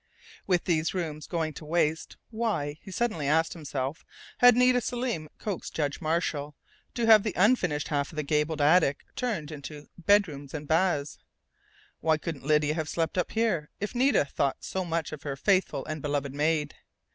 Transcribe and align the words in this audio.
With 0.47 0.63
these 0.63 0.95
rooms 0.95 1.27
going 1.27 1.53
to 1.53 1.63
waste, 1.63 2.17
why 2.31 2.79
he 2.81 2.89
suddenly 2.89 3.27
asked 3.27 3.53
himself 3.53 4.03
had 4.39 4.55
Nita 4.55 4.81
Selim 4.81 5.29
coaxed 5.37 5.75
Judge 5.75 6.01
Marshall 6.01 6.55
to 6.95 7.05
have 7.05 7.21
the 7.21 7.35
unfinished 7.35 7.89
half 7.89 8.11
of 8.11 8.15
the 8.15 8.23
gabled 8.23 8.61
attic 8.61 9.05
turned 9.15 9.51
into 9.51 9.89
bedrooms 9.99 10.55
and 10.55 10.67
baths? 10.67 11.19
Why 11.99 12.17
couldn't 12.17 12.43
Lydia 12.47 12.73
have 12.73 12.89
slept 12.89 13.15
up 13.15 13.33
here, 13.33 13.69
if 13.79 13.93
Nita 13.93 14.25
thought 14.25 14.63
so 14.63 14.83
much 14.83 15.11
of 15.11 15.21
her 15.21 15.35
"faithful 15.35 15.85
and 15.85 16.01
beloved 16.01 16.33
maid"? 16.33 16.73